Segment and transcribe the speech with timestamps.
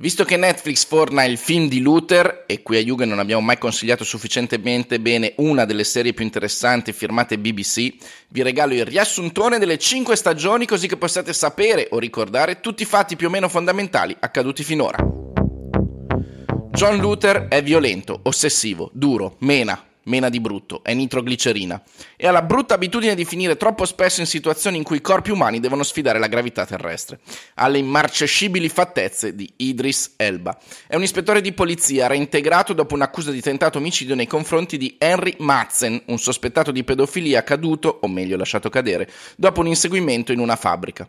[0.00, 3.58] Visto che Netflix forna il film di Luther, e qui a Yuga non abbiamo mai
[3.58, 7.96] consigliato sufficientemente bene una delle serie più interessanti firmate BBC,
[8.30, 12.86] vi regalo il riassuntone delle 5 stagioni così che possiate sapere o ricordare tutti i
[12.86, 14.96] fatti più o meno fondamentali accaduti finora.
[16.70, 21.82] John Luther è violento, ossessivo, duro, mena, mena di brutto, è nitroglicerina,
[22.16, 25.30] e ha la brutta abitudine di finire troppo spesso in situazioni in cui i corpi
[25.30, 27.20] umani devono sfidare la gravità terrestre.
[27.54, 30.58] Ha le immarcescibili fattezze di Idris Elba.
[30.86, 35.34] È un ispettore di polizia reintegrato dopo un'accusa di tentato omicidio nei confronti di Henry
[35.38, 40.56] Madsen, un sospettato di pedofilia caduto, o meglio lasciato cadere, dopo un inseguimento in una
[40.56, 41.08] fabbrica.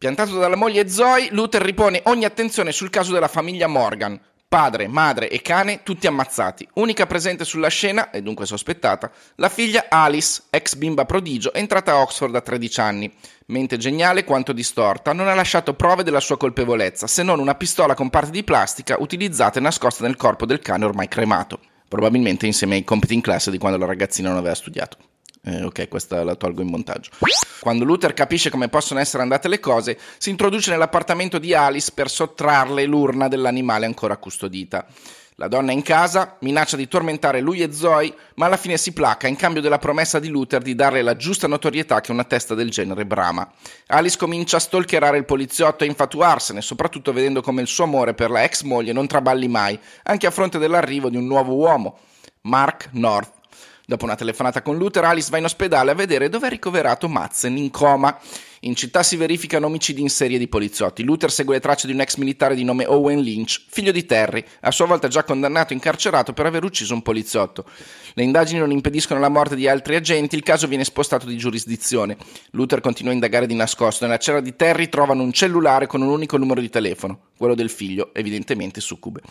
[0.00, 4.18] Piantato dalla moglie Zoe, Luther ripone ogni attenzione sul caso della famiglia Morgan,
[4.50, 6.66] Padre, madre e cane tutti ammazzati.
[6.72, 12.00] Unica presente sulla scena, e dunque sospettata, la figlia Alice, ex bimba prodigio, entrata a
[12.00, 13.14] Oxford a 13 anni.
[13.46, 17.94] Mente geniale quanto distorta, non ha lasciato prove della sua colpevolezza, se non una pistola
[17.94, 21.60] con parti di plastica utilizzata e nascosta nel corpo del cane ormai cremato.
[21.86, 24.96] Probabilmente insieme ai compiti in classe di quando la ragazzina non aveva studiato.
[25.42, 27.10] Eh, ok, questa la tolgo in montaggio.
[27.60, 32.10] Quando Luther capisce come possono essere andate le cose, si introduce nell'appartamento di Alice per
[32.10, 34.86] sottrarle l'urna dell'animale ancora custodita.
[35.36, 39.26] La donna in casa, minaccia di tormentare lui e Zoe, ma alla fine si placa
[39.26, 42.68] in cambio della promessa di Luther di darle la giusta notorietà che una testa del
[42.68, 43.50] genere brama.
[43.86, 48.28] Alice comincia a stalkerare il poliziotto e infatuarsene, soprattutto vedendo come il suo amore per
[48.28, 51.98] la ex moglie non traballi mai, anche a fronte dell'arrivo di un nuovo uomo,
[52.42, 53.39] Mark North
[53.90, 57.56] Dopo una telefonata con Luther, Alice va in ospedale a vedere dove è ricoverato Madsen
[57.56, 58.16] in coma.
[58.64, 61.02] In città si verificano omicidi in serie di poliziotti.
[61.02, 64.44] Luther segue le tracce di un ex militare di nome Owen Lynch, figlio di Terry,
[64.60, 67.64] a sua volta già condannato e incarcerato per aver ucciso un poliziotto.
[68.12, 72.18] Le indagini non impediscono la morte di altri agenti, il caso viene spostato di giurisdizione.
[72.50, 74.04] Luther continua a indagare di nascosto.
[74.04, 77.70] Nella cella di Terry trovano un cellulare con un unico numero di telefono, quello del
[77.70, 79.22] figlio, evidentemente succube.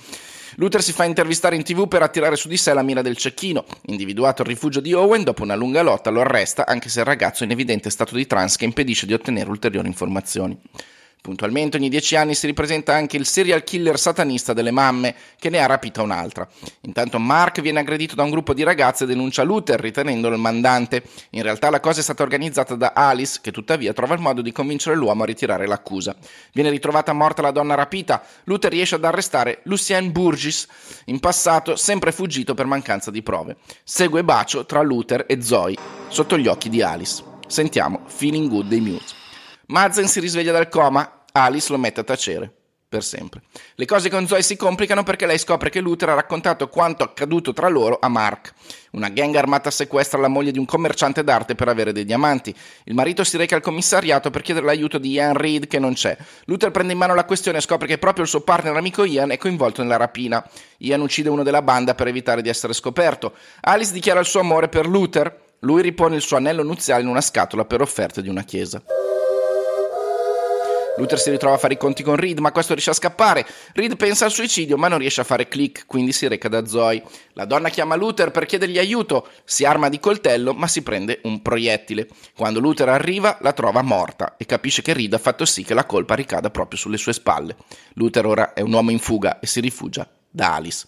[0.56, 3.64] Luther si fa intervistare in tv per attirare su di sé la mira del cecchino.
[3.86, 7.44] Individuato il rifugio di Owen, dopo una lunga lotta lo arresta, anche se il ragazzo
[7.44, 10.60] è in evidente stato di trance che impedisce di ottenere ulteriori informazioni.
[11.22, 15.60] Puntualmente ogni dieci anni si ripresenta anche il serial killer satanista delle mamme che ne
[15.60, 16.48] ha rapita un'altra.
[16.82, 21.04] Intanto Mark viene aggredito da un gruppo di ragazze e denuncia Luther ritenendolo il mandante.
[21.32, 24.54] In realtà la cosa è stata organizzata da Alice che tuttavia trova il modo di
[24.54, 26.16] convincere l'uomo a ritirare l'accusa.
[26.54, 28.24] Viene ritrovata morta la donna rapita.
[28.46, 30.68] Luther riesce ad arrestare Lucien Burgess,
[31.06, 33.58] in passato sempre fuggito per mancanza di prove.
[33.84, 35.76] Segue bacio tra Luther e Zoe
[36.08, 37.39] sotto gli occhi di Alice.
[37.50, 39.16] Sentiamo Feeling Good dei Muse.
[39.70, 42.54] Mazen si risveglia dal coma, Alice lo mette a tacere.
[42.88, 43.42] Per sempre.
[43.76, 47.54] Le cose con Zoe si complicano perché lei scopre che Luther ha raccontato quanto accaduto
[47.54, 48.54] tra loro a Mark.
[48.92, 52.54] Una gang armata sequestra la moglie di un commerciante d'arte per avere dei diamanti.
[52.86, 56.18] Il marito si reca al commissariato per chiedere l'aiuto di Ian Reed che non c'è.
[56.46, 59.32] Luther prende in mano la questione e scopre che proprio il suo partner amico Ian
[59.32, 60.44] è coinvolto nella rapina.
[60.78, 63.34] Ian uccide uno della banda per evitare di essere scoperto.
[63.62, 65.48] Alice dichiara il suo amore per Luther.
[65.62, 68.82] Lui ripone il suo anello nuziale in una scatola per offerte di una chiesa.
[71.00, 73.46] Luther si ritrova a fare i conti con Reed, ma questo riesce a scappare.
[73.74, 77.02] Reed pensa al suicidio, ma non riesce a fare click, quindi si reca da Zoe.
[77.34, 81.42] La donna chiama Luther per chiedergli aiuto, si arma di coltello, ma si prende un
[81.42, 82.08] proiettile.
[82.36, 85.86] Quando Luther arriva, la trova morta e capisce che Reed ha fatto sì che la
[85.86, 87.56] colpa ricada proprio sulle sue spalle.
[87.94, 90.86] Luther ora è un uomo in fuga e si rifugia da Alice.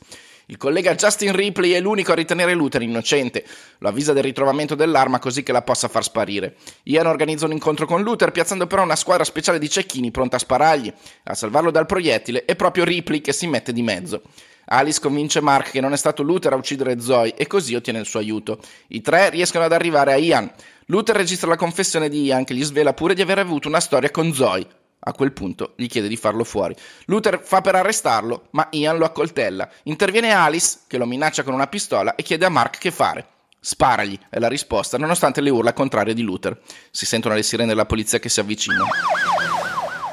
[0.51, 3.45] Il collega Justin Ripley è l'unico a ritenere Luther innocente.
[3.77, 6.57] Lo avvisa del ritrovamento dell'arma così che la possa far sparire.
[6.83, 10.39] Ian organizza un incontro con Luther, piazzando però una squadra speciale di cecchini pronta a
[10.39, 10.93] sparargli.
[11.23, 14.23] A salvarlo dal proiettile è proprio Ripley che si mette di mezzo.
[14.65, 18.05] Alice convince Mark che non è stato Luther a uccidere Zoe e così ottiene il
[18.05, 18.59] suo aiuto.
[18.87, 20.51] I tre riescono ad arrivare a Ian.
[20.87, 24.11] Luther registra la confessione di Ian che gli svela pure di aver avuto una storia
[24.11, 24.67] con Zoe.
[25.03, 26.75] A quel punto gli chiede di farlo fuori.
[27.05, 29.67] Luther fa per arrestarlo, ma Ian lo accoltella.
[29.83, 33.27] Interviene Alice, che lo minaccia con una pistola, e chiede a Mark che fare.
[33.59, 36.59] Sparagli, è la risposta, nonostante le urla contrarie di Luther.
[36.91, 38.89] Si sentono le sirene della polizia che si avvicinano.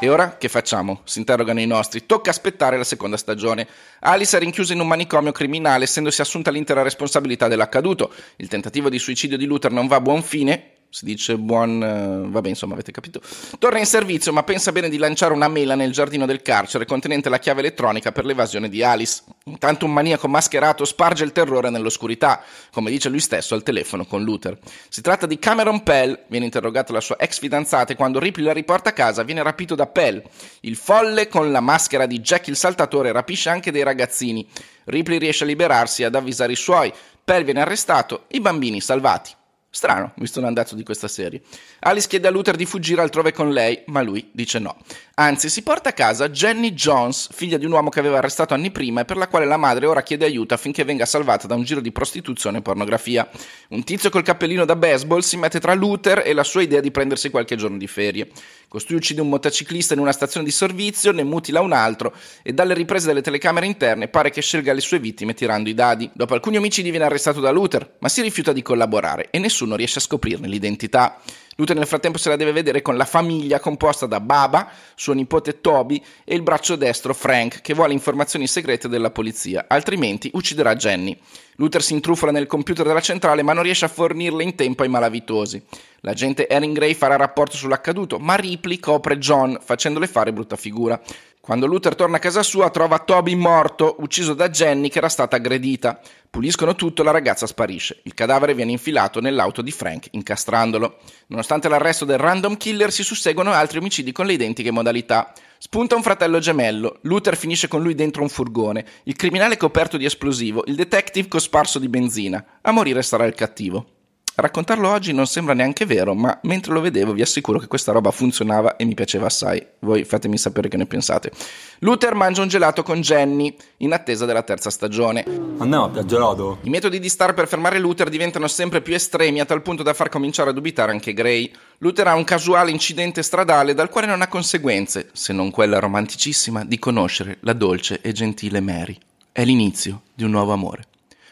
[0.00, 1.00] E ora che facciamo?
[1.04, 2.06] Si interrogano i nostri.
[2.06, 3.66] Tocca aspettare la seconda stagione.
[4.00, 8.12] Alice è rinchiusa in un manicomio criminale, essendosi assunta l'intera responsabilità dell'accaduto.
[8.36, 11.82] Il tentativo di suicidio di Luther non va a buon fine si dice buon...
[11.82, 13.20] Uh, vabbè, insomma, avete capito.
[13.58, 17.28] Torna in servizio, ma pensa bene di lanciare una mela nel giardino del carcere contenente
[17.28, 19.22] la chiave elettronica per l'evasione di Alice.
[19.44, 22.42] Intanto un maniaco mascherato sparge il terrore nell'oscurità,
[22.72, 24.58] come dice lui stesso al telefono con Luther.
[24.88, 28.52] Si tratta di Cameron Pell, viene interrogato la sua ex fidanzata e quando Ripley la
[28.52, 30.22] riporta a casa viene rapito da Pell.
[30.60, 34.46] Il folle con la maschera di Jack il saltatore rapisce anche dei ragazzini.
[34.84, 36.92] Ripley riesce a liberarsi e ad avvisare i suoi.
[37.22, 39.36] Pell viene arrestato, i bambini salvati.
[39.70, 41.42] Strano, visto l'andazzo di questa serie.
[41.80, 44.78] Alice chiede a Luther di fuggire altrove con lei, ma lui dice no.
[45.16, 48.70] Anzi, si porta a casa Jenny Jones, figlia di un uomo che aveva arrestato anni
[48.70, 51.64] prima e per la quale la madre ora chiede aiuto affinché venga salvata da un
[51.64, 53.28] giro di prostituzione e pornografia.
[53.68, 56.90] Un tizio col cappellino da baseball si mette tra Luther e la sua idea di
[56.90, 58.28] prendersi qualche giorno di ferie.
[58.68, 62.74] Costui uccide un motociclista in una stazione di servizio, ne mutila un altro e dalle
[62.74, 66.10] riprese delle telecamere interne pare che scelga le sue vittime tirando i dadi.
[66.12, 70.00] Dopo alcuni omicidi viene arrestato da Luther, ma si rifiuta di collaborare e nessuno riesce
[70.00, 71.18] a scoprirne l'identità.
[71.56, 75.62] Luther nel frattempo se la deve vedere con la famiglia composta da Baba, suo nipote
[75.62, 81.18] Toby e il braccio destro Frank, che vuole informazioni segrete della polizia, altrimenti ucciderà Jenny.
[81.60, 84.88] Luther si intrufola nel computer della centrale ma non riesce a fornirle in tempo ai
[84.88, 85.60] malavitosi.
[86.02, 91.00] L'agente Erin Gray farà rapporto sull'accaduto, ma Ripley copre John, facendole fare brutta figura.
[91.40, 95.36] Quando Luther torna a casa sua trova Toby morto, ucciso da Jenny che era stata
[95.36, 95.98] aggredita.
[96.30, 98.00] Puliscono tutto e la ragazza sparisce.
[98.02, 100.98] Il cadavere viene infilato nell'auto di Frank, incastrandolo.
[101.28, 105.32] Nonostante l'arresto del random killer, si susseguono altri omicidi con le identiche modalità.
[105.60, 106.98] Spunta un fratello gemello.
[107.02, 108.84] Luther finisce con lui dentro un furgone.
[109.04, 110.62] Il criminale coperto di esplosivo.
[110.66, 112.60] Il detective cosparso di benzina.
[112.62, 113.97] A morire sarà il cattivo.
[114.40, 118.12] Raccontarlo oggi non sembra neanche vero, ma mentre lo vedevo vi assicuro che questa roba
[118.12, 119.60] funzionava e mi piaceva assai.
[119.80, 121.32] Voi fatemi sapere che ne pensate.
[121.80, 125.24] Luther mangia un gelato con Jenny, in attesa della terza stagione.
[125.58, 126.58] Andiamo a gelato?
[126.62, 129.92] I metodi di Star per fermare Luther diventano sempre più estremi a tal punto da
[129.92, 131.50] far cominciare a dubitare anche Gray.
[131.78, 136.64] Luther ha un casuale incidente stradale dal quale non ha conseguenze, se non quella romanticissima
[136.64, 138.96] di conoscere la dolce e gentile Mary.
[139.32, 140.84] È l'inizio di un nuovo amore.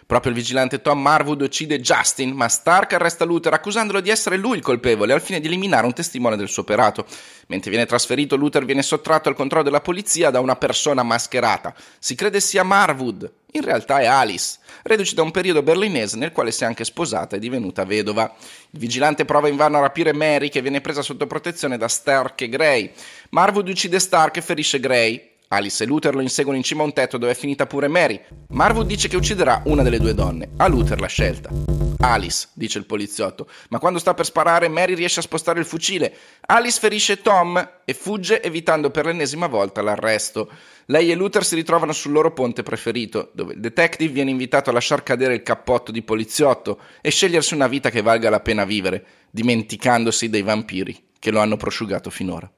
[0.06, 4.56] Proprio il vigilante Tom Marwood uccide Justin, ma Stark arresta Luther accusandolo di essere lui
[4.56, 7.04] il colpevole al fine di eliminare un testimone del suo operato.
[7.48, 11.74] Mentre viene trasferito, Luther viene sottratto al controllo della polizia da una persona mascherata.
[11.98, 16.52] Si crede sia Marwood, in realtà è Alice, reduce da un periodo berlinese nel quale
[16.52, 18.32] si è anche sposata e divenuta vedova.
[18.70, 22.48] Il vigilante prova invano a rapire Mary che viene presa sotto protezione da Stark e
[22.48, 22.92] Gray.
[23.30, 25.34] Marwood uccide Stark e ferisce Gray.
[25.48, 28.20] Alice e Luther lo inseguono in cima a un tetto dove è finita pure Mary.
[28.48, 30.48] Marwood dice che ucciderà una delle due donne.
[30.56, 31.50] A Luther la scelta.
[31.98, 36.12] Alice, dice il poliziotto, ma quando sta per sparare Mary riesce a spostare il fucile.
[36.46, 40.50] Alice ferisce Tom e fugge evitando per l'ennesima volta l'arresto.
[40.86, 44.72] Lei e Luther si ritrovano sul loro ponte preferito, dove il detective viene invitato a
[44.72, 49.04] lasciar cadere il cappotto di poliziotto e scegliersi una vita che valga la pena vivere,
[49.30, 52.50] dimenticandosi dei vampiri che lo hanno prosciugato finora.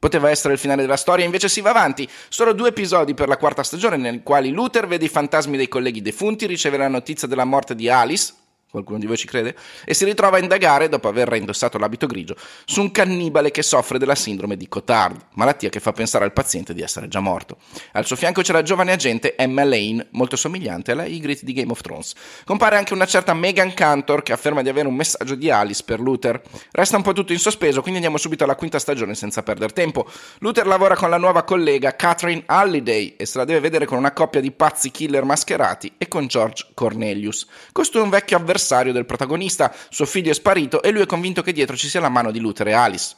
[0.00, 2.08] Poteva essere il finale della storia, invece si va avanti.
[2.30, 6.00] Solo due episodi per la quarta stagione, nei quali Luther vede i fantasmi dei colleghi
[6.00, 8.32] defunti, riceve la notizia della morte di Alice,
[8.70, 12.36] qualcuno di voi ci crede, e si ritrova a indagare, dopo aver reindossato l'abito grigio,
[12.64, 16.72] su un cannibale che soffre della sindrome di Cotard, malattia che fa pensare al paziente
[16.72, 17.58] di essere già morto.
[17.92, 21.72] Al suo fianco c'è la giovane agente Emma Lane, molto somigliante alla Ygritte di Game
[21.72, 22.14] of Thrones.
[22.44, 26.00] Compare anche una certa Megan Cantor che afferma di avere un messaggio di Alice per
[26.00, 26.40] Luther.
[26.70, 30.08] Resta un po' tutto in sospeso, quindi andiamo subito alla quinta stagione senza perdere tempo.
[30.38, 34.12] Luther lavora con la nuova collega Catherine Halliday e se la deve vedere con una
[34.12, 37.46] coppia di pazzi killer mascherati e con George Cornelius.
[37.72, 41.06] Costui è un vecchio avversario avversario del protagonista, suo figlio è sparito e lui è
[41.06, 43.16] convinto che dietro ci sia la mano di Luther e Alice.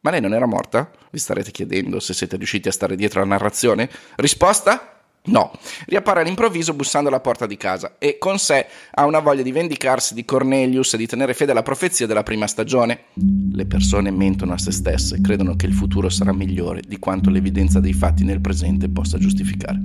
[0.00, 0.90] Ma lei non era morta?
[1.10, 3.90] Vi starete chiedendo se siete riusciti a stare dietro alla narrazione?
[4.16, 5.03] Risposta?
[5.26, 5.52] No,
[5.86, 10.12] riappare all'improvviso bussando alla porta di casa e con sé ha una voglia di vendicarsi
[10.12, 13.04] di Cornelius e di tenere fede alla profezia della prima stagione.
[13.50, 17.80] Le persone mentono a se stesse, credono che il futuro sarà migliore di quanto l'evidenza
[17.80, 19.80] dei fatti nel presente possa giustificare.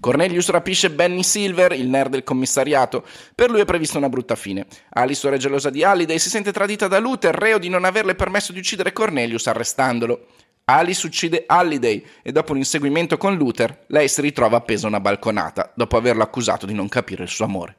[0.00, 3.06] Cornelius rapisce Benny Silver, il nerd del commissariato.
[3.34, 4.66] Per lui è prevista una brutta fine.
[4.90, 8.14] Alice è gelosa di Halliday e si sente tradita da Luther, reo di non averle
[8.14, 10.26] permesso di uccidere Cornelius arrestandolo.
[10.66, 15.00] Alice uccide Halliday e dopo un inseguimento con Luther, lei si ritrova appesa a una
[15.00, 17.76] balconata, dopo averlo accusato di non capire il suo amore.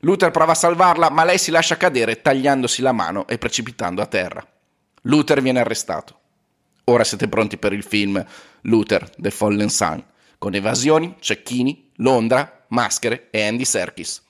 [0.00, 4.06] Luther prova a salvarla, ma lei si lascia cadere tagliandosi la mano e precipitando a
[4.06, 4.46] terra.
[5.02, 6.18] Luther viene arrestato.
[6.84, 8.22] Ora siete pronti per il film
[8.62, 10.04] Luther, The Fallen Sun
[10.38, 14.27] con evasioni, cecchini, Londra, maschere e Andy Serkis.